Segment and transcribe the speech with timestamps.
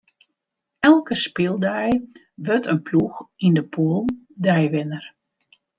[0.87, 1.89] Elke spyldei
[2.45, 4.01] wurdt in ploech yn de pûle
[4.43, 5.05] deiwinner.